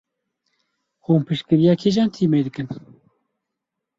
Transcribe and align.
Hûn 1.03 1.21
piştgiriya 1.27 1.73
kîjan 1.81 2.09
tîmê 2.13 2.39
dikin? 2.45 2.67